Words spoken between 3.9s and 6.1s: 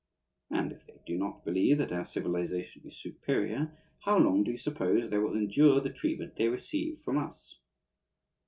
how long do you suppose they will endure the